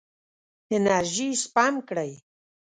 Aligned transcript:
انرژي 0.75 1.29
سپم 1.43 1.73
کړئ. 1.87 2.11